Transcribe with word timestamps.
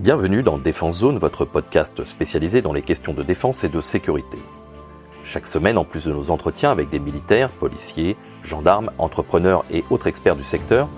Bienvenue 0.00 0.44
dans 0.44 0.58
Défense 0.58 0.98
Zone, 0.98 1.18
votre 1.18 1.44
podcast 1.44 2.04
spécialisé 2.04 2.62
dans 2.62 2.72
les 2.72 2.82
questions 2.82 3.12
de 3.12 3.24
défense 3.24 3.64
et 3.64 3.68
de 3.68 3.80
sécurité. 3.80 4.38
Chaque 5.24 5.48
semaine, 5.48 5.76
en 5.76 5.84
plus 5.84 6.04
de 6.04 6.12
nos 6.12 6.30
entretiens 6.30 6.70
avec 6.70 6.88
des 6.88 7.00
militaires, 7.00 7.50
policiers, 7.50 8.16
gendarmes, 8.44 8.92
entrepreneurs 8.98 9.64
et 9.72 9.82
autres 9.90 10.06
experts 10.06 10.36
du 10.36 10.44
secteur, 10.44 10.88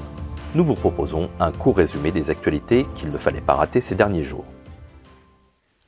nous 0.55 0.67
vous 0.67 0.75
proposons 0.75 1.31
un 1.41 1.51
court 1.51 1.79
résumé 1.79 2.13
des 2.13 2.29
actualités 2.29 2.87
qu'il 2.95 3.11
ne 3.11 3.17
fallait 3.17 3.41
pas 3.41 3.55
rater 3.55 3.81
ces 3.81 3.95
derniers 3.95 4.23
jours. 4.23 4.45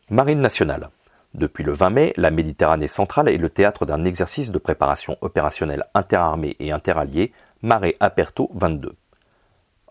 Marine 0.08 0.40
nationale. 0.40 0.88
Depuis 1.34 1.64
le 1.64 1.72
20 1.72 1.90
mai, 1.90 2.14
la 2.16 2.30
Méditerranée 2.30 2.88
centrale 2.88 3.28
est 3.28 3.36
le 3.36 3.50
théâtre 3.50 3.84
d'un 3.84 4.06
exercice 4.06 4.50
de 4.50 4.58
préparation 4.58 5.18
opérationnelle 5.20 5.84
interarmée 5.92 6.56
et 6.60 6.72
interalliée 6.72 7.32
Mare 7.60 7.92
Aperto 8.00 8.50
22. 8.54 8.94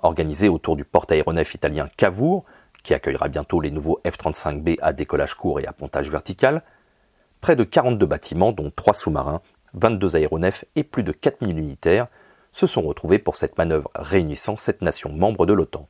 Organisé 0.01 0.49
autour 0.49 0.75
du 0.75 0.85
porte-aéronef 0.85 1.53
italien 1.53 1.87
Cavour, 1.95 2.45
qui 2.83 2.93
accueillera 2.93 3.27
bientôt 3.27 3.61
les 3.61 3.71
nouveaux 3.71 3.99
F-35B 4.05 4.77
à 4.81 4.93
décollage 4.93 5.35
court 5.35 5.59
et 5.59 5.67
à 5.67 5.73
pontage 5.73 6.09
vertical, 6.09 6.63
près 7.39 7.55
de 7.55 7.63
42 7.63 8.05
bâtiments, 8.05 8.51
dont 8.51 8.71
3 8.75 8.93
sous-marins, 8.93 9.41
22 9.73 10.15
aéronefs 10.15 10.65
et 10.75 10.83
plus 10.83 11.03
de 11.03 11.11
4000 11.11 11.55
militaires, 11.55 12.07
se 12.51 12.67
sont 12.67 12.81
retrouvés 12.81 13.19
pour 13.19 13.35
cette 13.35 13.57
manœuvre 13.57 13.89
réunissant 13.95 14.57
sept 14.57 14.81
nations 14.81 15.11
membres 15.11 15.45
de 15.45 15.53
l'OTAN. 15.53 15.87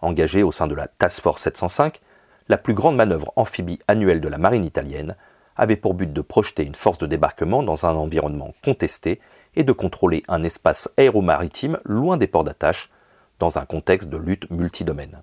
Engagée 0.00 0.42
au 0.42 0.52
sein 0.52 0.66
de 0.66 0.74
la 0.74 0.88
Task 0.88 1.20
Force 1.20 1.42
705, 1.42 2.00
la 2.48 2.56
plus 2.56 2.74
grande 2.74 2.96
manœuvre 2.96 3.32
amphibie 3.36 3.78
annuelle 3.86 4.20
de 4.20 4.28
la 4.28 4.38
marine 4.38 4.64
italienne 4.64 5.16
avait 5.56 5.76
pour 5.76 5.94
but 5.94 6.12
de 6.12 6.20
projeter 6.20 6.64
une 6.64 6.74
force 6.74 6.98
de 6.98 7.06
débarquement 7.06 7.62
dans 7.62 7.86
un 7.86 7.94
environnement 7.94 8.54
contesté 8.64 9.20
et 9.54 9.64
de 9.64 9.72
contrôler 9.72 10.22
un 10.28 10.42
espace 10.42 10.90
aéromaritime 10.96 11.78
loin 11.84 12.16
des 12.16 12.26
ports 12.26 12.44
d'attache 12.44 12.90
dans 13.38 13.58
un 13.58 13.64
contexte 13.64 14.08
de 14.08 14.16
lutte 14.16 14.50
multidomaine. 14.50 15.22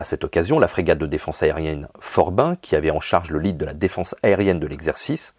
À 0.00 0.04
cette 0.04 0.24
occasion, 0.24 0.58
la 0.58 0.66
frégate 0.66 0.96
de 0.96 1.04
défense 1.04 1.42
aérienne 1.42 1.88
Forbin, 1.98 2.56
qui 2.62 2.74
avait 2.74 2.90
en 2.90 3.00
charge 3.00 3.30
le 3.30 3.38
lead 3.38 3.58
de 3.58 3.66
la 3.66 3.74
défense 3.74 4.16
aérienne 4.22 4.58
de 4.58 4.66
l'exercice, 4.66 5.34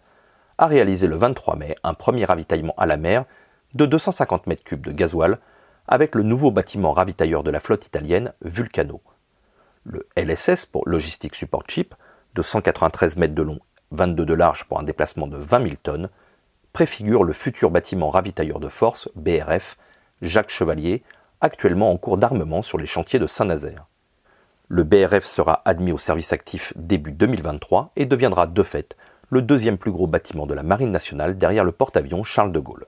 a 0.56 0.68
réalisé 0.68 1.08
le 1.08 1.16
23 1.16 1.56
mai 1.56 1.74
un 1.82 1.94
premier 1.94 2.24
ravitaillement 2.24 2.74
à 2.78 2.86
la 2.86 2.96
mer 2.96 3.24
de 3.74 3.86
250 3.86 4.46
mètres 4.46 4.62
cubes 4.62 4.86
de 4.86 4.92
gasoil 4.92 5.40
avec 5.88 6.14
le 6.14 6.22
nouveau 6.22 6.52
bâtiment 6.52 6.92
ravitailleur 6.92 7.42
de 7.42 7.50
la 7.50 7.58
flotte 7.58 7.86
italienne 7.86 8.34
Vulcano. 8.40 9.02
Le 9.82 10.06
LSS 10.16 10.66
pour 10.66 10.88
Logistic 10.88 11.34
Support 11.34 11.64
Ship, 11.66 11.96
de 12.36 12.42
193 12.42 13.16
mètres 13.16 13.34
de 13.34 13.42
long, 13.42 13.58
22 13.90 14.24
de 14.24 14.34
large 14.34 14.66
pour 14.68 14.78
un 14.78 14.84
déplacement 14.84 15.26
de 15.26 15.38
20 15.38 15.62
000 15.64 15.74
tonnes, 15.82 16.08
préfigure 16.72 17.24
le 17.24 17.32
futur 17.32 17.72
bâtiment 17.72 18.10
ravitailleur 18.10 18.60
de 18.60 18.68
force 18.68 19.08
BRF 19.16 19.76
Jacques 20.20 20.50
Chevalier, 20.50 21.02
actuellement 21.40 21.90
en 21.90 21.96
cours 21.96 22.16
d'armement 22.16 22.62
sur 22.62 22.78
les 22.78 22.86
chantiers 22.86 23.18
de 23.18 23.26
Saint-Nazaire. 23.26 23.86
Le 24.74 24.84
BRF 24.84 25.26
sera 25.26 25.60
admis 25.66 25.92
au 25.92 25.98
service 25.98 26.32
actif 26.32 26.72
début 26.76 27.12
2023 27.12 27.92
et 27.94 28.06
deviendra 28.06 28.46
de 28.46 28.62
fait 28.62 28.96
le 29.28 29.42
deuxième 29.42 29.76
plus 29.76 29.92
gros 29.92 30.06
bâtiment 30.06 30.46
de 30.46 30.54
la 30.54 30.62
Marine 30.62 30.90
nationale 30.90 31.36
derrière 31.36 31.64
le 31.64 31.72
porte-avions 31.72 32.24
Charles 32.24 32.52
de 32.52 32.58
Gaulle. 32.58 32.86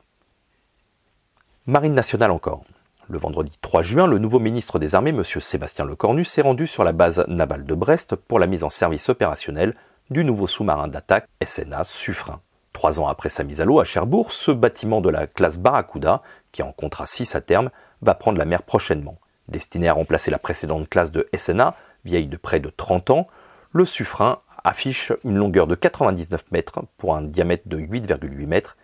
Marine 1.66 1.92
nationale 1.92 2.30
encore. 2.30 2.64
Le 3.06 3.18
vendredi 3.18 3.58
3 3.60 3.82
juin, 3.82 4.06
le 4.06 4.16
nouveau 4.16 4.38
ministre 4.38 4.78
des 4.78 4.94
Armées, 4.94 5.10
M. 5.10 5.22
Sébastien 5.24 5.84
Lecornu, 5.84 6.24
s'est 6.24 6.41
rendu 6.41 6.66
sur 6.66 6.84
la 6.84 6.92
base 6.92 7.22
navale 7.28 7.66
de 7.66 7.74
Brest 7.74 8.16
pour 8.16 8.38
la 8.38 8.46
mise 8.46 8.64
en 8.64 8.70
service 8.70 9.10
opérationnel 9.10 9.76
du 10.08 10.24
nouveau 10.24 10.46
sous-marin 10.46 10.88
d'attaque 10.88 11.28
SNA 11.44 11.84
Suffren. 11.84 12.38
Trois 12.72 12.98
ans 12.98 13.08
après 13.08 13.28
sa 13.28 13.44
mise 13.44 13.60
à 13.60 13.66
l'eau 13.66 13.78
à 13.78 13.84
Cherbourg, 13.84 14.32
ce 14.32 14.52
bâtiment 14.52 15.02
de 15.02 15.10
la 15.10 15.26
classe 15.26 15.58
Barracuda, 15.58 16.22
qui 16.50 16.62
en 16.62 16.72
comptera 16.72 17.04
6 17.04 17.36
à 17.36 17.42
terme, 17.42 17.69
va 18.00 18.14
prendre 18.14 18.38
la 18.38 18.46
mer 18.46 18.62
prochainement. 18.62 19.19
Destiné 19.48 19.89
à 19.89 19.92
remplacer 19.92 20.31
la 20.31 20.39
précédente 20.39 20.89
classe 20.89 21.12
de 21.12 21.28
SNA, 21.37 21.75
vieille 22.05 22.28
de 22.28 22.37
près 22.37 22.61
de 22.61 22.70
30 22.70 23.11
ans, 23.11 23.27
le 23.73 23.84
Suffren 23.84 24.37
affiche 24.64 25.12
une 25.25 25.37
longueur 25.37 25.67
de 25.67 25.75
99 25.75 26.50
mètres 26.50 26.81
pour 26.97 27.15
un 27.15 27.22
diamètre 27.22 27.65
de 27.66 27.78
8,8 27.78 28.47
mètres, 28.47 28.77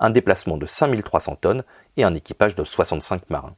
un 0.00 0.10
déplacement 0.10 0.56
de 0.56 0.66
5300 0.66 1.36
tonnes 1.36 1.64
et 1.96 2.04
un 2.04 2.14
équipage 2.14 2.56
de 2.56 2.64
65 2.64 3.30
marins. 3.30 3.54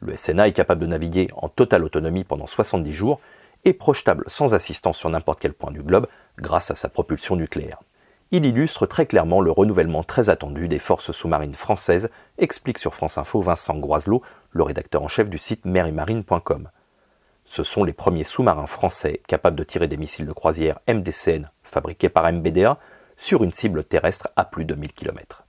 Le 0.00 0.16
SNA 0.16 0.48
est 0.48 0.52
capable 0.52 0.82
de 0.82 0.86
naviguer 0.86 1.28
en 1.34 1.48
totale 1.48 1.84
autonomie 1.84 2.24
pendant 2.24 2.46
70 2.46 2.92
jours 2.92 3.20
et 3.64 3.72
projetable 3.72 4.24
sans 4.28 4.54
assistance 4.54 4.98
sur 4.98 5.10
n'importe 5.10 5.40
quel 5.40 5.52
point 5.52 5.72
du 5.72 5.82
globe 5.82 6.06
grâce 6.38 6.70
à 6.70 6.74
sa 6.74 6.88
propulsion 6.88 7.34
nucléaire. 7.34 7.80
Il 8.32 8.44
illustre 8.44 8.86
très 8.86 9.06
clairement 9.06 9.40
le 9.40 9.52
renouvellement 9.52 10.02
très 10.02 10.30
attendu 10.30 10.66
des 10.66 10.80
forces 10.80 11.12
sous-marines 11.12 11.54
françaises, 11.54 12.10
explique 12.38 12.78
sur 12.78 12.92
France 12.92 13.18
Info 13.18 13.40
Vincent 13.40 13.78
Groiselot, 13.78 14.20
le 14.50 14.64
rédacteur 14.64 15.02
en 15.02 15.08
chef 15.08 15.30
du 15.30 15.38
site 15.38 15.64
merimarine.com. 15.64 16.68
Ce 17.44 17.62
sont 17.62 17.84
les 17.84 17.92
premiers 17.92 18.24
sous-marins 18.24 18.66
français 18.66 19.20
capables 19.28 19.56
de 19.56 19.62
tirer 19.62 19.86
des 19.86 19.96
missiles 19.96 20.26
de 20.26 20.32
croisière 20.32 20.80
MDCN 20.88 21.48
fabriqués 21.62 22.08
par 22.08 22.30
MBDA 22.32 22.78
sur 23.16 23.44
une 23.44 23.52
cible 23.52 23.84
terrestre 23.84 24.28
à 24.34 24.44
plus 24.44 24.64
de 24.64 24.74
1000 24.74 24.92
km. 24.92 25.44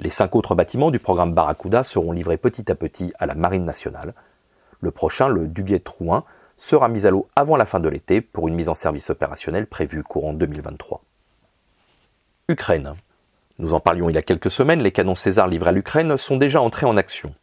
Les 0.00 0.10
cinq 0.10 0.36
autres 0.36 0.54
bâtiments 0.54 0.90
du 0.90 0.98
programme 0.98 1.32
Barracuda 1.32 1.84
seront 1.84 2.12
livrés 2.12 2.36
petit 2.36 2.70
à 2.70 2.74
petit 2.74 3.14
à 3.18 3.24
la 3.24 3.34
Marine 3.34 3.64
nationale. 3.64 4.12
Le 4.80 4.90
prochain, 4.90 5.28
le 5.28 5.48
Duguay-Trouin, 5.48 6.24
sera 6.58 6.88
mis 6.88 7.06
à 7.06 7.10
l'eau 7.10 7.28
avant 7.34 7.56
la 7.56 7.64
fin 7.64 7.80
de 7.80 7.88
l'été 7.88 8.20
pour 8.20 8.46
une 8.46 8.54
mise 8.54 8.68
en 8.68 8.74
service 8.74 9.08
opérationnelle 9.08 9.66
prévue 9.66 10.02
courant 10.02 10.34
2023. 10.34 11.02
Ukraine. 12.50 12.94
Nous 13.58 13.74
en 13.74 13.80
parlions 13.80 14.08
il 14.08 14.14
y 14.14 14.18
a 14.18 14.22
quelques 14.22 14.50
semaines, 14.50 14.82
les 14.82 14.90
canons 14.90 15.14
César 15.14 15.48
livrés 15.48 15.68
à 15.68 15.72
l'Ukraine 15.72 16.16
sont 16.16 16.38
déjà 16.38 16.62
entrés 16.62 16.86
en 16.86 16.96
action. 16.96 17.34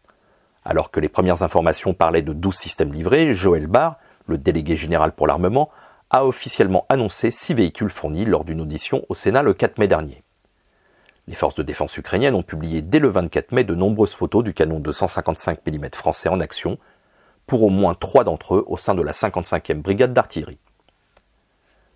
Alors 0.64 0.90
que 0.90 1.00
les 1.00 1.10
premières 1.10 1.44
informations 1.44 1.94
parlaient 1.94 2.24
de 2.24 2.34
12 2.34 2.56
systèmes 2.56 2.92
livrés, 2.92 3.32
Joël 3.32 3.68
Barr, 3.68 3.98
le 4.26 4.40
délégué 4.40 4.76
général 4.76 5.12
pour 5.12 5.28
l'armement, 5.28 5.70
a 6.10 6.26
officiellement 6.26 6.88
annoncé 6.90 7.30
6 7.30 7.54
véhicules 7.54 7.92
fournis 7.92 8.26
lors 8.26 8.46
d'une 8.46 8.62
audition 8.62 9.06
au 9.08 9.14
Sénat 9.14 9.44
le 9.44 9.54
4 9.54 9.78
mai 9.78 9.88
dernier. 9.88 10.24
Les 11.28 11.36
forces 11.36 11.54
de 11.54 11.62
défense 11.62 11.96
ukrainiennes 11.96 12.34
ont 12.34 12.42
publié 12.42 12.82
dès 12.82 12.98
le 12.98 13.10
24 13.10 13.52
mai 13.52 13.64
de 13.64 13.76
nombreuses 13.76 14.16
photos 14.16 14.44
du 14.44 14.56
canon 14.56 14.80
de 14.80 14.92
155 14.92 15.60
mm 15.68 15.90
français 15.94 16.30
en 16.30 16.40
action, 16.40 16.80
pour 17.46 17.62
au 17.62 17.70
moins 17.70 17.94
trois 17.94 18.24
d'entre 18.24 18.56
eux 18.56 18.64
au 18.66 18.78
sein 18.78 18.96
de 18.96 19.04
la 19.04 19.12
55e 19.12 19.84
brigade 19.84 20.14
d'artillerie. 20.14 20.58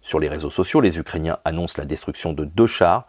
Sur 0.09 0.19
les 0.19 0.27
réseaux 0.27 0.49
sociaux, 0.49 0.81
les 0.81 0.97
Ukrainiens 0.97 1.37
annoncent 1.45 1.75
la 1.77 1.85
destruction 1.85 2.33
de 2.33 2.43
deux 2.43 2.65
chars, 2.65 3.05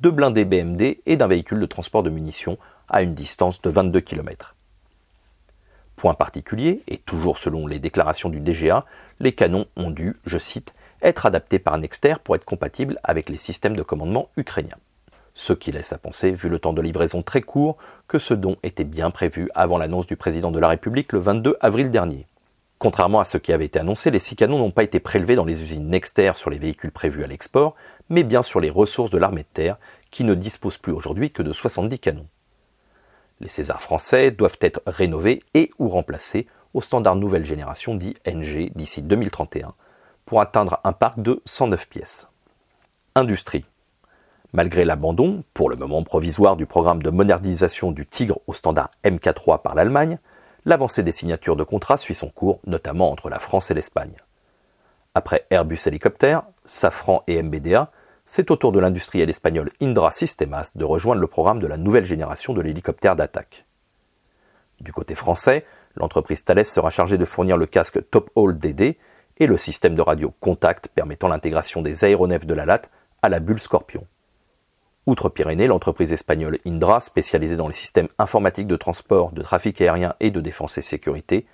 deux 0.00 0.10
blindés 0.10 0.44
BMD 0.44 0.98
et 1.06 1.16
d'un 1.16 1.28
véhicule 1.28 1.60
de 1.60 1.66
transport 1.66 2.02
de 2.02 2.10
munitions 2.10 2.58
à 2.88 3.02
une 3.02 3.14
distance 3.14 3.62
de 3.62 3.70
22 3.70 4.00
km. 4.00 4.56
Point 5.94 6.14
particulier, 6.14 6.82
et 6.88 6.96
toujours 6.96 7.38
selon 7.38 7.68
les 7.68 7.78
déclarations 7.78 8.30
du 8.30 8.40
DGA, 8.40 8.84
les 9.20 9.30
canons 9.30 9.66
ont 9.76 9.92
dû, 9.92 10.16
je 10.26 10.38
cite, 10.38 10.74
être 11.02 11.24
adaptés 11.24 11.60
par 11.60 11.78
Nexter 11.78 12.14
pour 12.24 12.34
être 12.34 12.44
compatibles 12.44 12.98
avec 13.04 13.28
les 13.28 13.36
systèmes 13.36 13.76
de 13.76 13.82
commandement 13.84 14.28
ukrainiens. 14.36 14.78
Ce 15.34 15.52
qui 15.52 15.70
laisse 15.70 15.92
à 15.92 15.98
penser, 15.98 16.32
vu 16.32 16.48
le 16.48 16.58
temps 16.58 16.72
de 16.72 16.82
livraison 16.82 17.22
très 17.22 17.42
court, 17.42 17.78
que 18.08 18.18
ce 18.18 18.34
don 18.34 18.56
était 18.64 18.82
bien 18.82 19.12
prévu 19.12 19.48
avant 19.54 19.78
l'annonce 19.78 20.08
du 20.08 20.16
président 20.16 20.50
de 20.50 20.58
la 20.58 20.66
République 20.66 21.12
le 21.12 21.20
22 21.20 21.58
avril 21.60 21.92
dernier. 21.92 22.26
Contrairement 22.80 23.20
à 23.20 23.24
ce 23.24 23.36
qui 23.36 23.52
avait 23.52 23.66
été 23.66 23.78
annoncé, 23.78 24.10
les 24.10 24.18
six 24.18 24.36
canons 24.36 24.58
n'ont 24.58 24.70
pas 24.70 24.82
été 24.82 25.00
prélevés 25.00 25.36
dans 25.36 25.44
les 25.44 25.62
usines 25.62 25.90
Nexter 25.90 26.32
sur 26.34 26.48
les 26.48 26.56
véhicules 26.56 26.90
prévus 26.90 27.22
à 27.22 27.26
l'export, 27.26 27.74
mais 28.08 28.24
bien 28.24 28.42
sur 28.42 28.58
les 28.58 28.70
ressources 28.70 29.10
de 29.10 29.18
l'armée 29.18 29.42
de 29.42 29.48
terre, 29.52 29.76
qui 30.10 30.24
ne 30.24 30.34
dispose 30.34 30.78
plus 30.78 30.90
aujourd'hui 30.90 31.30
que 31.30 31.42
de 31.42 31.52
70 31.52 31.98
canons. 31.98 32.26
Les 33.40 33.48
Césars 33.48 33.82
français 33.82 34.30
doivent 34.30 34.56
être 34.62 34.80
rénovés 34.86 35.42
et 35.52 35.70
ou 35.78 35.90
remplacés 35.90 36.46
au 36.72 36.80
standard 36.80 37.16
nouvelle 37.16 37.44
génération 37.44 37.94
dit 37.94 38.16
NG 38.26 38.72
d'ici 38.74 39.02
2031, 39.02 39.74
pour 40.24 40.40
atteindre 40.40 40.80
un 40.82 40.94
parc 40.94 41.20
de 41.20 41.42
109 41.44 41.86
pièces. 41.86 42.28
Industrie. 43.14 43.66
Malgré 44.54 44.86
l'abandon, 44.86 45.44
pour 45.52 45.68
le 45.68 45.76
moment 45.76 46.02
provisoire, 46.02 46.56
du 46.56 46.64
programme 46.64 47.02
de 47.02 47.10
modernisation 47.10 47.92
du 47.92 48.06
Tigre 48.06 48.38
au 48.46 48.54
standard 48.54 48.90
MK3 49.04 49.60
par 49.60 49.74
l'Allemagne, 49.74 50.18
l'avancée 50.64 51.02
des 51.02 51.12
signatures 51.12 51.56
de 51.56 51.64
contrats 51.64 51.96
suit 51.96 52.14
son 52.14 52.28
cours, 52.28 52.60
notamment 52.66 53.10
entre 53.10 53.28
la 53.28 53.38
France 53.38 53.70
et 53.70 53.74
l'Espagne. 53.74 54.16
Après 55.14 55.46
Airbus 55.50 55.80
Hélicoptère, 55.86 56.42
Safran 56.64 57.24
et 57.26 57.42
MBDA, 57.42 57.90
c'est 58.26 58.50
au 58.50 58.56
tour 58.56 58.70
de 58.70 58.78
l'industriel 58.78 59.28
espagnol 59.28 59.72
Indra 59.80 60.12
Sistemas 60.12 60.72
de 60.76 60.84
rejoindre 60.84 61.20
le 61.20 61.26
programme 61.26 61.58
de 61.58 61.66
la 61.66 61.76
nouvelle 61.76 62.04
génération 62.04 62.54
de 62.54 62.60
l'hélicoptère 62.60 63.16
d'attaque. 63.16 63.66
Du 64.80 64.92
côté 64.92 65.14
français, 65.14 65.64
l'entreprise 65.96 66.44
Thales 66.44 66.64
sera 66.64 66.90
chargée 66.90 67.18
de 67.18 67.24
fournir 67.24 67.56
le 67.56 67.66
casque 67.66 68.08
Top 68.10 68.30
Hole 68.36 68.56
DD 68.56 68.98
et 69.38 69.46
le 69.46 69.56
système 69.56 69.94
de 69.94 70.02
radio 70.02 70.32
Contact 70.38 70.88
permettant 70.88 71.28
l'intégration 71.28 71.82
des 71.82 72.04
aéronefs 72.04 72.46
de 72.46 72.54
la 72.54 72.66
LAT 72.66 72.82
à 73.22 73.28
la 73.28 73.40
bulle 73.40 73.58
Scorpion. 73.58 74.06
Outre-Pyrénées, 75.10 75.66
l'entreprise 75.66 76.12
espagnole 76.12 76.60
Indra, 76.64 77.00
spécialisée 77.00 77.56
dans 77.56 77.66
les 77.66 77.74
systèmes 77.74 78.06
informatiques 78.20 78.68
de 78.68 78.76
transport, 78.76 79.32
de 79.32 79.42
trafic 79.42 79.80
aérien 79.80 80.14
et 80.20 80.30
de 80.30 80.40
défense 80.40 80.78
et 80.78 80.82
sécurité, 80.82 81.46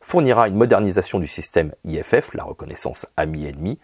fournira 0.00 0.48
une 0.48 0.56
modernisation 0.56 1.20
du 1.20 1.28
système 1.28 1.72
IFF, 1.84 2.34
la 2.34 2.42
reconnaissance 2.42 3.06
ami-ennemi, 3.16 3.78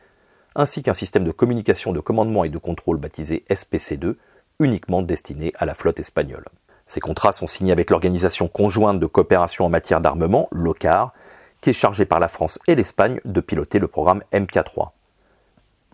ainsi 0.57 0.83
qu'un 0.83 0.93
système 0.93 1.23
de 1.23 1.31
communication 1.31 1.93
de 1.93 2.01
commandement 2.01 2.43
et 2.43 2.49
de 2.49 2.59
contrôle 2.59 2.97
baptisé 2.97 3.45
SPC2, 3.49 4.17
uniquement 4.59 5.03
destiné 5.03 5.53
à 5.57 5.67
la 5.67 5.75
flotte 5.75 6.01
espagnole. 6.01 6.47
Ces 6.87 6.99
contrats 6.99 7.31
sont 7.31 7.47
signés 7.47 7.71
avec 7.71 7.91
l'Organisation 7.91 8.49
conjointe 8.49 8.99
de 8.99 9.07
coopération 9.07 9.67
en 9.67 9.69
matière 9.69 10.01
d'armement, 10.01 10.49
l'OCAR, 10.51 11.13
qui 11.61 11.71
est 11.71 11.75
chargé 11.75 12.07
par 12.07 12.19
la 12.19 12.27
France 12.27 12.59
et 12.67 12.75
l'Espagne 12.75 13.21
de 13.25 13.41
piloter 13.41 13.79
le 13.79 13.87
programme 13.87 14.25
MK3. 14.33 14.89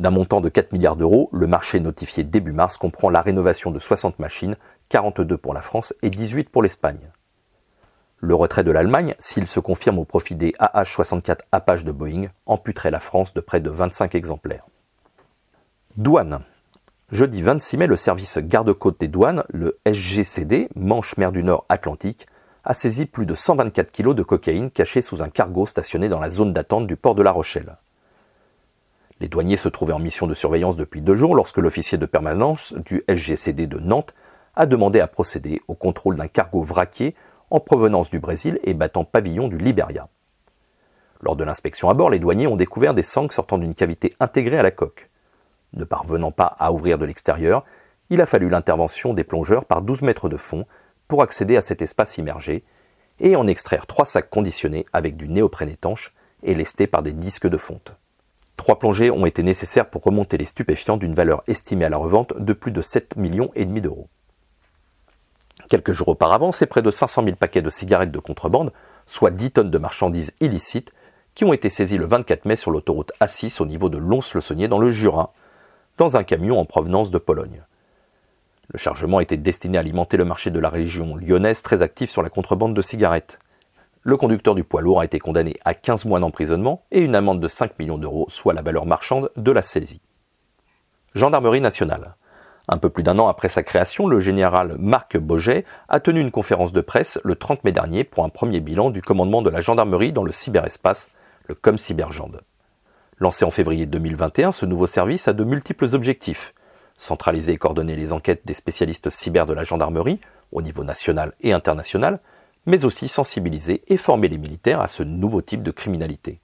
D'un 0.01 0.11
montant 0.11 0.41
de 0.41 0.49
4 0.49 0.73
milliards 0.73 0.95
d'euros, 0.95 1.29
le 1.33 1.49
marché 1.49 1.81
notifié 1.81 2.23
début 2.23 2.53
mars 2.53 2.79
comprend 2.79 3.11
la 3.11 3.21
rénovation 3.21 3.73
de 3.73 3.81
60 3.81 4.21
machines, 4.21 4.57
42 4.91 5.37
pour 5.37 5.55
la 5.55 5.61
France 5.61 5.93
et 6.03 6.11
18 6.11 6.51
pour 6.51 6.63
l'Espagne. 6.63 7.11
Le 8.21 8.35
retrait 8.35 8.65
de 8.65 8.71
l'Allemagne, 8.71 9.15
s'il 9.19 9.47
se 9.47 9.59
confirme 9.59 9.99
au 9.99 10.05
profit 10.05 10.37
des 10.37 10.55
AH-64 10.59 11.39
Apache 11.51 11.85
de 11.85 11.93
Boeing, 11.93 12.27
amputerait 12.47 12.91
la 12.91 13.01
France 13.01 13.35
de 13.35 13.41
près 13.41 13.61
de 13.61 13.71
25 13.71 14.15
exemplaires. 14.15 14.67
Douane. 15.97 16.41
Jeudi 17.11 17.43
26 17.43 17.77
mai, 17.79 17.87
le 17.87 17.97
service 17.97 18.39
garde-côte 18.39 19.01
des 19.01 19.09
douanes, 19.09 19.43
le 19.49 19.79
SGCD, 19.85 20.69
Manche-Mer 20.77 21.33
du 21.33 21.43
Nord 21.43 21.65
Atlantique, 21.69 22.27
a 22.65 22.75
saisi 22.75 23.07
plus 23.07 23.27
de 23.27 23.35
124 23.35 23.91
kg 23.91 24.15
de 24.15 24.23
cocaïne 24.23 24.71
cachée 24.71 25.03
sous 25.03 25.23
un 25.23 25.29
cargo 25.29 25.67
stationné 25.67 26.09
dans 26.09 26.21
la 26.21 26.29
zone 26.29 26.53
d'attente 26.53 26.87
du 26.87 26.97
port 26.97 27.15
de 27.15 27.23
La 27.23 27.33
Rochelle. 27.33 27.77
Les 29.21 29.29
douaniers 29.29 29.57
se 29.57 29.69
trouvaient 29.69 29.93
en 29.93 29.99
mission 29.99 30.27
de 30.27 30.35
surveillance 30.35 30.77
depuis 30.77 31.01
deux 31.01 31.17
jours 31.17 31.35
lorsque 31.35 31.59
l'officier 31.59 31.99
de 31.99 32.07
permanence 32.07 32.73
du 32.75 33.03
SGCD 33.09 33.67
de 33.67 33.79
Nantes 33.79 34.15
a 34.55 34.67
demandé 34.67 35.01
à 35.01 35.09
procéder 35.09 35.61
au 35.67 35.75
contrôle 35.75 36.17
d'un 36.17 36.29
cargo 36.29 36.63
vraquier 36.63 37.15
en 37.51 37.59
provenance 37.59 38.11
du 38.11 38.21
Brésil 38.21 38.61
et 38.63 38.75
battant 38.75 39.05
pavillon 39.05 39.49
du 39.49 39.59
Liberia. 39.59 40.09
Lors 41.21 41.35
de 41.35 41.43
l'inspection 41.43 41.91
à 41.91 41.95
bord, 41.95 42.11
les 42.11 42.21
douaniers 42.21 42.47
ont 42.47 42.57
découvert 42.57 42.95
des 42.95 43.03
sangs 43.03 43.31
sortant 43.31 43.59
d'une 43.59 43.75
cavité 43.75 44.15
intégrée 44.21 44.59
à 44.59 44.63
la 44.63 44.71
coque. 44.71 45.11
Ne 45.73 45.85
parvenant 45.85 46.31
pas 46.31 46.55
à 46.59 46.73
ouvrir 46.73 46.97
de 46.97 47.05
l'extérieur, 47.05 47.65
il 48.11 48.21
a 48.21 48.27
fallu 48.27 48.49
l'intervention 48.49 49.15
des 49.15 49.25
plongeurs 49.25 49.65
par 49.65 49.83
12 49.83 50.03
mètres 50.03 50.29
de 50.29 50.37
fond 50.37 50.65
pour 51.09 51.23
accéder 51.23 51.57
à 51.57 51.61
cet 51.61 51.83
espace 51.83 52.19
immergé 52.19 52.65
et 53.19 53.35
en 53.35 53.49
extraire 53.49 53.87
trois 53.87 54.07
sacs 54.07 54.31
conditionnés 54.31 54.87
avec 54.93 55.17
du 55.17 55.29
néoprène 55.29 55.71
étanche 55.71 56.15
et 56.45 56.55
lestés 56.55 56.87
par 56.87 57.03
des 57.03 57.13
disques 57.13 57.49
de 57.49 57.57
fonte. 57.57 57.97
Trois 58.59 58.79
plongées 58.79 59.11
ont 59.11 59.25
été 59.25 59.43
nécessaires 59.43 59.89
pour 59.89 60.03
remonter 60.03 60.37
les 60.37 60.45
stupéfiants 60.45 60.97
d'une 60.97 61.15
valeur 61.15 61.43
estimée 61.47 61.85
à 61.85 61.89
la 61.89 61.97
revente 61.97 62.35
de 62.37 62.53
plus 62.53 62.73
de 62.73 62.83
7 62.83 63.17
millions 63.17 63.51
et 63.55 63.65
demi 63.65 63.81
d'euros. 63.81 64.09
Quelques 65.71 65.93
jours 65.93 66.09
auparavant, 66.09 66.51
c'est 66.51 66.67
près 66.67 66.83
de 66.83 66.91
500 66.91 67.23
000 67.25 67.37
paquets 67.37 67.63
de 67.63 67.71
cigarettes 67.71 68.11
de 68.11 68.19
contrebande, 68.19 68.73
soit 69.07 69.31
10 69.31 69.53
tonnes 69.53 69.71
de 69.71 69.79
marchandises 69.79 70.33
illicites, 70.41 70.93
qui 71.35 71.45
ont 71.45 71.53
été 71.53 71.71
saisis 71.71 71.99
le 71.99 72.05
24 72.05 72.47
mai 72.47 72.57
sur 72.57 72.73
l'autoroute 72.73 73.13
A6 73.21 73.63
au 73.63 73.67
niveau 73.67 73.89
de 73.89 73.97
Lons-le-Saunier 73.97 74.67
dans 74.67 74.81
le 74.81 74.91
Jura, 74.91 75.33
dans 75.97 76.17
un 76.17 76.25
camion 76.25 76.59
en 76.59 76.65
provenance 76.65 77.13
de 77.13 77.19
Pologne. 77.19 77.63
Le 78.73 78.79
chargement 78.79 79.21
était 79.21 79.37
destiné 79.37 79.79
à 79.79 79.83
alimenter 79.83 80.17
le 80.17 80.25
marché 80.25 80.51
de 80.51 80.59
la 80.59 80.69
région 80.69 81.15
lyonnaise 81.15 81.63
très 81.63 81.81
actif 81.81 82.11
sur 82.11 82.25
la 82.25 82.29
contrebande 82.29 82.75
de 82.75 82.83
cigarettes. 82.83 83.39
Le 84.09 84.17
conducteur 84.17 84.55
du 84.55 84.65
poids 84.65 84.81
lourd 84.81 85.01
a 85.01 85.05
été 85.05 85.19
condamné 85.19 85.59
à 85.67 85.75
15 85.75 86.07
mois 86.07 86.19
d'emprisonnement 86.19 86.83
et 86.91 87.03
une 87.03 87.15
amende 87.15 87.41
de 87.41 87.47
5 87.47 87.79
millions 87.79 87.99
d'euros, 87.99 88.25
soit 88.31 88.55
la 88.55 88.63
valeur 88.63 88.87
marchande 88.87 89.31
de 89.37 89.53
la 89.53 89.61
saisie. 89.61 90.01
Gendarmerie 91.15 91.61
nationale. 91.61 92.15
Un 92.69 92.79
peu 92.79 92.89
plus 92.89 93.03
d'un 93.03 93.19
an 93.19 93.29
après 93.29 93.51
sa 93.51 93.63
création, 93.63 94.07
le 94.07 94.19
général 94.19 94.77
Marc 94.79 95.19
Boget 95.19 95.67
a 95.91 96.01
tenu 96.01 96.21
une 96.21 96.31
conférence 96.31 96.73
de 96.73 96.81
presse 96.81 97.21
le 97.23 97.35
30 97.35 97.65
mai 97.65 97.73
dernier 97.73 98.03
pour 98.03 98.25
un 98.25 98.31
premier 98.31 98.61
bilan 98.61 98.89
du 98.89 99.03
commandement 99.03 99.43
de 99.43 99.51
la 99.51 99.61
gendarmerie 99.61 100.15
dans 100.15 100.25
le 100.25 100.33
cyberespace, 100.33 101.11
le 101.47 101.55
ComCybergend. 101.55 102.41
Lancé 103.19 103.45
en 103.45 103.51
février 103.51 103.85
2021, 103.85 104.53
ce 104.53 104.65
nouveau 104.65 104.87
service 104.87 105.29
a 105.29 105.35
de 105.35 105.45
multiples 105.45 105.95
objectifs. 105.95 106.55
Centraliser 106.97 107.53
et 107.53 107.59
coordonner 107.59 107.95
les 107.95 108.15
enquêtes 108.15 108.47
des 108.47 108.55
spécialistes 108.55 109.11
cyber 109.11 109.45
de 109.45 109.53
la 109.53 109.65
gendarmerie, 109.65 110.19
au 110.51 110.63
niveau 110.63 110.83
national 110.83 111.35
et 111.43 111.53
international, 111.53 112.21
mais 112.67 112.85
aussi 112.85 113.09
sensibiliser 113.09 113.83
et 113.89 113.97
former 113.97 114.29
les 114.29 114.39
militaires 114.39 114.81
à 114.81 114.89
ce 114.89 115.03
nouveau 115.03 115.43
type 115.43 115.63
de 115.63 115.71
criminalité. 115.71 116.41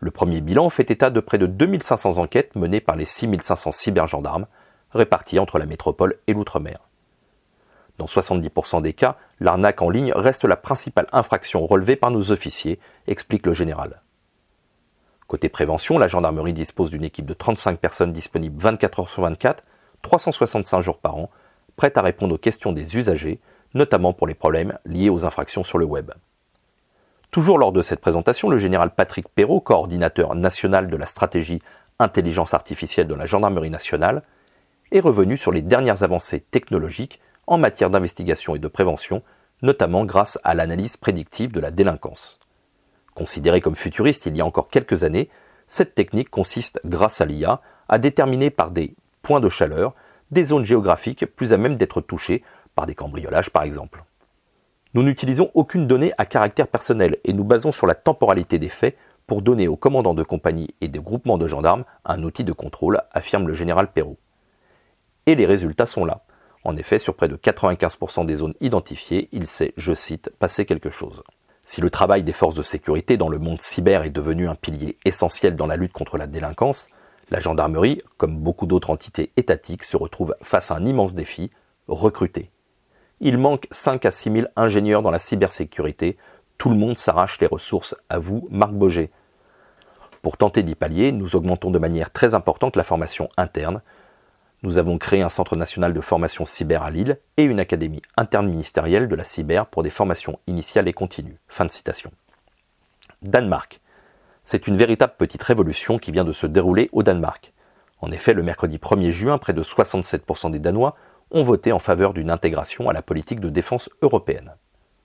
Le 0.00 0.10
premier 0.10 0.40
bilan 0.40 0.68
fait 0.68 0.90
état 0.90 1.10
de 1.10 1.20
près 1.20 1.38
de 1.38 1.46
2500 1.46 2.18
enquêtes 2.18 2.56
menées 2.56 2.80
par 2.80 2.96
les 2.96 3.04
6500 3.04 3.72
cybergendarmes, 3.72 4.46
répartis 4.90 5.38
entre 5.38 5.58
la 5.58 5.66
métropole 5.66 6.16
et 6.26 6.32
l'outre-mer. 6.32 6.80
Dans 7.98 8.06
70% 8.06 8.82
des 8.82 8.94
cas, 8.94 9.16
l'arnaque 9.38 9.82
en 9.82 9.90
ligne 9.90 10.12
reste 10.12 10.44
la 10.44 10.56
principale 10.56 11.06
infraction 11.12 11.66
relevée 11.66 11.96
par 11.96 12.10
nos 12.10 12.32
officiers, 12.32 12.80
explique 13.06 13.46
le 13.46 13.52
général. 13.52 14.02
Côté 15.28 15.48
prévention, 15.48 15.98
la 15.98 16.08
gendarmerie 16.08 16.52
dispose 16.52 16.90
d'une 16.90 17.04
équipe 17.04 17.26
de 17.26 17.34
35 17.34 17.78
personnes 17.78 18.12
disponibles 18.12 18.60
24 18.60 19.00
heures 19.00 19.08
sur 19.08 19.22
24, 19.22 19.62
365 20.02 20.80
jours 20.80 20.98
par 20.98 21.16
an, 21.16 21.30
prête 21.76 21.96
à 21.96 22.02
répondre 22.02 22.34
aux 22.34 22.38
questions 22.38 22.72
des 22.72 22.96
usagers, 22.96 23.40
notamment 23.74 24.12
pour 24.12 24.26
les 24.26 24.34
problèmes 24.34 24.78
liés 24.84 25.10
aux 25.10 25.24
infractions 25.24 25.64
sur 25.64 25.78
le 25.78 25.84
web. 25.84 26.10
Toujours 27.30 27.58
lors 27.58 27.72
de 27.72 27.82
cette 27.82 28.00
présentation, 28.00 28.50
le 28.50 28.58
général 28.58 28.90
Patrick 28.94 29.28
Perrault, 29.28 29.60
coordinateur 29.60 30.34
national 30.34 30.88
de 30.88 30.96
la 30.96 31.06
stratégie 31.06 31.62
intelligence 31.98 32.52
artificielle 32.52 33.06
de 33.06 33.14
la 33.14 33.26
gendarmerie 33.26 33.70
nationale, 33.70 34.22
est 34.90 35.00
revenu 35.00 35.36
sur 35.36 35.52
les 35.52 35.62
dernières 35.62 36.02
avancées 36.02 36.40
technologiques 36.40 37.20
en 37.46 37.58
matière 37.58 37.90
d'investigation 37.90 38.54
et 38.54 38.58
de 38.58 38.68
prévention, 38.68 39.22
notamment 39.62 40.04
grâce 40.04 40.38
à 40.44 40.54
l'analyse 40.54 40.96
prédictive 40.96 41.52
de 41.52 41.60
la 41.60 41.70
délinquance. 41.70 42.38
Considérée 43.14 43.60
comme 43.60 43.76
futuriste 43.76 44.26
il 44.26 44.36
y 44.36 44.40
a 44.40 44.46
encore 44.46 44.68
quelques 44.68 45.04
années, 45.04 45.30
cette 45.68 45.94
technique 45.94 46.30
consiste, 46.30 46.80
grâce 46.84 47.20
à 47.20 47.24
l'IA, 47.24 47.62
à 47.88 47.98
déterminer 47.98 48.50
par 48.50 48.70
des 48.70 48.94
points 49.22 49.40
de 49.40 49.48
chaleur 49.48 49.94
des 50.30 50.44
zones 50.44 50.64
géographiques 50.64 51.26
plus 51.26 51.52
à 51.52 51.56
même 51.56 51.76
d'être 51.76 52.00
touchées 52.00 52.42
par 52.74 52.86
des 52.86 52.94
cambriolages 52.94 53.50
par 53.50 53.62
exemple. 53.62 54.04
Nous 54.94 55.02
n'utilisons 55.02 55.50
aucune 55.54 55.86
donnée 55.86 56.12
à 56.18 56.26
caractère 56.26 56.68
personnel 56.68 57.18
et 57.24 57.32
nous 57.32 57.44
basons 57.44 57.72
sur 57.72 57.86
la 57.86 57.94
temporalité 57.94 58.58
des 58.58 58.68
faits 58.68 58.96
pour 59.26 59.42
donner 59.42 59.68
aux 59.68 59.76
commandants 59.76 60.14
de 60.14 60.22
compagnie 60.22 60.74
et 60.80 60.88
de 60.88 61.00
groupements 61.00 61.38
de 61.38 61.46
gendarmes 61.46 61.84
un 62.04 62.22
outil 62.22 62.44
de 62.44 62.52
contrôle, 62.52 63.00
affirme 63.12 63.48
le 63.48 63.54
général 63.54 63.90
Perrault. 63.90 64.18
Et 65.26 65.34
les 65.34 65.46
résultats 65.46 65.86
sont 65.86 66.04
là. 66.04 66.24
En 66.64 66.76
effet, 66.76 66.98
sur 66.98 67.14
près 67.14 67.28
de 67.28 67.36
95% 67.36 68.26
des 68.26 68.36
zones 68.36 68.54
identifiées, 68.60 69.28
il 69.32 69.46
s'est, 69.46 69.72
je 69.76 69.94
cite, 69.94 70.30
passé 70.38 70.66
quelque 70.66 70.90
chose. 70.90 71.22
Si 71.64 71.80
le 71.80 71.90
travail 71.90 72.22
des 72.22 72.32
forces 72.32 72.54
de 72.54 72.62
sécurité 72.62 73.16
dans 73.16 73.28
le 73.28 73.38
monde 73.38 73.60
cyber 73.60 74.02
est 74.02 74.10
devenu 74.10 74.48
un 74.48 74.54
pilier 74.54 74.98
essentiel 75.04 75.56
dans 75.56 75.66
la 75.66 75.76
lutte 75.76 75.92
contre 75.92 76.18
la 76.18 76.26
délinquance, 76.26 76.88
la 77.30 77.40
gendarmerie, 77.40 78.02
comme 78.18 78.36
beaucoup 78.36 78.66
d'autres 78.66 78.90
entités 78.90 79.32
étatiques, 79.36 79.84
se 79.84 79.96
retrouve 79.96 80.36
face 80.42 80.70
à 80.70 80.76
un 80.76 80.84
immense 80.84 81.14
défi, 81.14 81.50
recruter. 81.88 82.51
Il 83.24 83.38
manque 83.38 83.68
5 83.70 84.04
à 84.04 84.10
6 84.10 84.32
000 84.32 84.46
ingénieurs 84.56 85.00
dans 85.00 85.10
la 85.10 85.18
cybersécurité. 85.18 86.18
Tout 86.58 86.68
le 86.68 86.76
monde 86.76 86.98
s'arrache 86.98 87.40
les 87.40 87.46
ressources. 87.46 87.96
À 88.10 88.18
vous, 88.18 88.46
Marc 88.50 88.72
Boget. 88.72 89.10
Pour 90.20 90.36
tenter 90.36 90.62
d'y 90.62 90.74
pallier, 90.74 91.12
nous 91.12 91.36
augmentons 91.36 91.70
de 91.70 91.78
manière 91.78 92.10
très 92.10 92.34
importante 92.34 92.76
la 92.76 92.82
formation 92.82 93.28
interne, 93.36 93.80
nous 94.64 94.78
avons 94.78 94.96
créé 94.96 95.22
un 95.22 95.28
centre 95.28 95.56
national 95.56 95.92
de 95.92 96.00
formation 96.00 96.44
cyber 96.44 96.84
à 96.84 96.90
Lille 96.90 97.18
et 97.36 97.42
une 97.42 97.58
académie 97.58 98.02
interne 98.16 98.48
ministérielle 98.48 99.08
de 99.08 99.16
la 99.16 99.24
cyber 99.24 99.66
pour 99.66 99.82
des 99.82 99.90
formations 99.90 100.38
initiales 100.46 100.86
et 100.86 100.92
continues. 100.92 101.38
Fin 101.48 101.64
de 101.64 101.70
citation. 101.70 102.12
Danemark. 103.22 103.80
C'est 104.44 104.68
une 104.68 104.76
véritable 104.76 105.14
petite 105.18 105.42
révolution 105.42 105.98
qui 105.98 106.12
vient 106.12 106.24
de 106.24 106.32
se 106.32 106.46
dérouler 106.46 106.90
au 106.92 107.02
Danemark. 107.02 107.52
En 108.00 108.12
effet, 108.12 108.34
le 108.34 108.44
mercredi 108.44 108.78
1er 108.78 109.10
juin, 109.10 109.38
près 109.38 109.52
de 109.52 109.62
67% 109.62 110.52
des 110.52 110.60
Danois 110.60 110.96
ont 111.32 111.44
voté 111.44 111.72
en 111.72 111.78
faveur 111.78 112.12
d'une 112.12 112.30
intégration 112.30 112.88
à 112.88 112.92
la 112.92 113.02
politique 113.02 113.40
de 113.40 113.48
défense 113.48 113.90
européenne. 114.02 114.54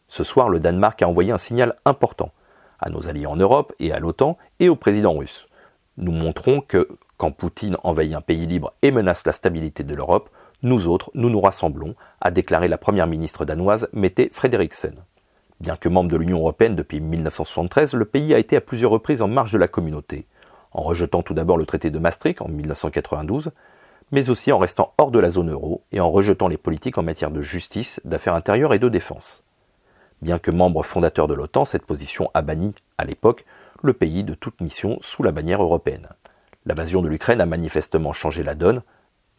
Ce 0.08 0.24
soir, 0.24 0.50
le 0.50 0.60
Danemark 0.60 1.02
a 1.02 1.08
envoyé 1.08 1.32
un 1.32 1.38
signal 1.38 1.76
important 1.86 2.32
à 2.80 2.90
nos 2.90 3.10
alliés 3.10 3.26
en 3.26 3.36
Europe 3.36 3.74
et 3.80 3.92
à 3.92 4.00
l'OTAN 4.00 4.38
et 4.60 4.70
au 4.70 4.76
président 4.76 5.14
russe. 5.14 5.48
Nous 5.98 6.12
montrons 6.12 6.62
que 6.62 6.88
quand 7.18 7.32
Poutine 7.32 7.78
envahit 7.84 8.14
un 8.14 8.22
pays 8.22 8.46
libre 8.46 8.74
et 8.82 8.92
menace 8.92 9.26
la 9.26 9.34
stabilité 9.34 9.84
de 9.84 9.96
l'Europe, 9.96 10.30
nous 10.64 10.88
autres, 10.88 11.12
nous 11.14 11.30
nous 11.30 11.42
rassemblons, 11.42 11.96
a 12.22 12.32
déclaré 12.32 12.68
la 12.68 12.78
première 12.78 13.08
ministre 13.08 13.46
danoise 13.46 13.90
Mette 13.94 14.34
Frederiksen. 14.34 14.96
Bien 15.60 15.76
que 15.76 15.90
membre 15.90 16.12
de 16.12 16.18
l'Union 16.18 16.40
européenne 16.40 16.76
depuis 16.76 17.00
1973, 17.00 17.94
le 17.94 18.06
pays 18.06 18.34
a 18.34 18.40
été 18.40 18.56
à 18.56 18.62
plusieurs 18.62 18.92
reprises 18.92 19.24
en 19.24 19.28
marge 19.28 19.52
de 19.52 19.58
la 19.58 19.68
communauté, 19.68 20.28
en 20.72 20.84
rejetant 20.84 21.24
tout 21.24 21.34
d'abord 21.34 21.58
le 21.58 21.66
traité 21.66 21.90
de 21.90 21.98
Maastricht 21.98 22.42
en 22.42 22.48
1992, 22.48 23.52
mais 24.12 24.30
aussi 24.30 24.52
en 24.52 24.58
restant 24.58 24.94
hors 24.98 25.12
de 25.12 25.20
la 25.20 25.30
zone 25.30 25.52
euro 25.52 25.84
et 25.92 26.00
en 26.00 26.10
rejetant 26.10 26.48
les 26.48 26.58
politiques 26.58 26.98
en 26.98 27.04
matière 27.04 27.32
de 27.32 27.42
justice, 27.42 28.00
d'affaires 28.06 28.36
intérieures 28.36 28.74
et 28.74 28.80
de 28.80 28.90
défense. 28.90 29.44
Bien 30.22 30.40
que 30.40 30.52
membre 30.52 30.84
fondateur 30.84 31.28
de 31.28 31.34
l'OTAN, 31.34 31.66
cette 31.66 31.86
position 31.86 32.32
a 32.34 32.42
banni, 32.42 32.74
à 32.98 33.06
l'époque, 33.06 33.46
le 33.84 33.94
pays 33.94 34.24
de 34.24 34.34
toute 34.34 34.62
mission 34.62 34.98
sous 35.02 35.24
la 35.24 35.32
bannière 35.32 35.62
européenne. 35.62 36.10
L'invasion 36.66 37.02
de 37.02 37.08
l'Ukraine 37.08 37.42
a 37.42 37.46
manifestement 37.46 38.14
changé 38.14 38.44
la 38.44 38.56
donne. 38.56 38.82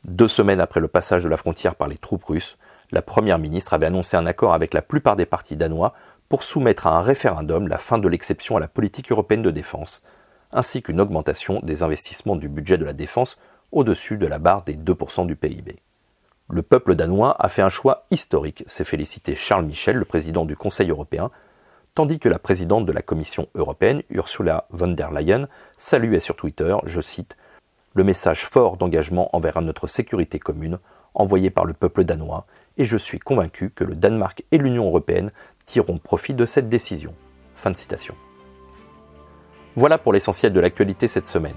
Deux 0.04 0.28
semaines 0.28 0.60
après 0.60 0.80
le 0.80 0.88
passage 0.88 1.24
de 1.24 1.28
la 1.28 1.36
frontière 1.36 1.74
par 1.74 1.88
les 1.88 1.98
troupes 1.98 2.24
russes, 2.24 2.58
la 2.90 3.02
Première 3.02 3.38
ministre 3.38 3.74
avait 3.74 3.86
annoncé 3.86 4.16
un 4.16 4.26
accord 4.26 4.54
avec 4.54 4.72
la 4.72 4.82
plupart 4.82 5.16
des 5.16 5.26
partis 5.26 5.56
danois 5.56 5.94
pour 6.28 6.42
soumettre 6.42 6.86
à 6.86 6.96
un 6.96 7.00
référendum 7.00 7.68
la 7.68 7.78
fin 7.78 7.98
de 7.98 8.08
l'exception 8.08 8.56
à 8.56 8.60
la 8.60 8.68
politique 8.68 9.10
européenne 9.10 9.42
de 9.42 9.50
défense, 9.50 10.04
ainsi 10.52 10.82
qu'une 10.82 11.00
augmentation 11.00 11.60
des 11.62 11.82
investissements 11.82 12.36
du 12.36 12.48
budget 12.48 12.78
de 12.78 12.84
la 12.84 12.92
défense 12.92 13.38
au-dessus 13.72 14.18
de 14.18 14.26
la 14.26 14.38
barre 14.38 14.64
des 14.64 14.76
2% 14.76 15.26
du 15.26 15.36
PIB. 15.36 15.76
Le 16.50 16.62
peuple 16.62 16.94
danois 16.94 17.36
a 17.38 17.48
fait 17.48 17.62
un 17.62 17.68
choix 17.68 18.06
historique, 18.10 18.64
s'est 18.66 18.84
félicité 18.84 19.36
Charles 19.36 19.66
Michel, 19.66 19.96
le 19.96 20.04
président 20.04 20.46
du 20.46 20.56
Conseil 20.56 20.90
européen, 20.90 21.30
tandis 21.94 22.18
que 22.18 22.28
la 22.28 22.38
présidente 22.38 22.86
de 22.86 22.92
la 22.92 23.02
Commission 23.02 23.48
européenne, 23.54 24.02
Ursula 24.08 24.66
von 24.70 24.88
der 24.88 25.10
Leyen, 25.10 25.48
saluait 25.76 26.20
sur 26.20 26.36
Twitter, 26.36 26.74
je 26.84 27.00
cite, 27.00 27.36
le 27.94 28.04
message 28.04 28.46
fort 28.46 28.76
d'engagement 28.76 29.34
envers 29.36 29.60
notre 29.60 29.86
sécurité 29.86 30.38
commune 30.38 30.78
envoyé 31.14 31.50
par 31.50 31.64
le 31.64 31.74
peuple 31.74 32.04
danois, 32.04 32.46
et 32.76 32.84
je 32.84 32.96
suis 32.96 33.18
convaincu 33.18 33.70
que 33.70 33.84
le 33.84 33.96
Danemark 33.96 34.44
et 34.52 34.58
l'Union 34.58 34.86
européenne 34.86 35.32
tireront 35.66 35.98
profit 35.98 36.34
de 36.34 36.46
cette 36.46 36.68
décision. 36.68 37.14
Fin 37.56 37.70
de 37.70 37.76
citation. 37.76 38.14
Voilà 39.76 39.98
pour 39.98 40.12
l'essentiel 40.12 40.52
de 40.52 40.60
l'actualité 40.60 41.08
cette 41.08 41.26
semaine. 41.26 41.56